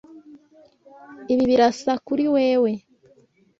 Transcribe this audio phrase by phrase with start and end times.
[1.33, 2.71] Ibi birasa kuri wewe?